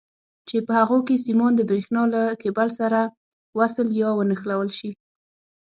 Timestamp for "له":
2.13-2.21